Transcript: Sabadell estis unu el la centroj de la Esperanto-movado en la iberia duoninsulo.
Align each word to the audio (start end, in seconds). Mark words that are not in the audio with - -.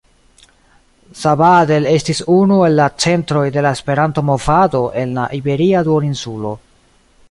Sabadell 1.23 1.85
estis 1.91 2.23
unu 2.37 2.57
el 2.69 2.79
la 2.81 2.89
centroj 3.05 3.45
de 3.59 3.67
la 3.69 3.75
Esperanto-movado 3.79 4.85
en 5.05 5.17
la 5.21 5.31
iberia 5.43 5.89
duoninsulo. 5.91 6.61